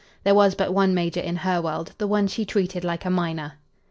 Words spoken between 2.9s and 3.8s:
a minor.